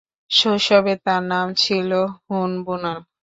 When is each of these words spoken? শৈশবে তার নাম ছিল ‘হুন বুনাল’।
শৈশবে 0.31 0.93
তার 1.05 1.21
নাম 1.31 1.47
ছিল 1.55 1.89
‘হুন 2.25 2.51
বুনাল’। 2.65 2.99